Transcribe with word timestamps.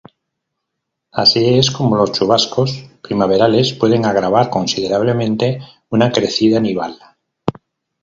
Así 1.11 1.59
es 1.59 1.69
como 1.69 1.95
los 1.95 2.11
chubascos 2.11 2.89
primaverales 3.03 3.73
pueden 3.73 4.03
agravar 4.07 4.49
considerablemente 4.49 5.59
una 5.91 6.11
crecida 6.11 6.59
nival. 6.59 6.97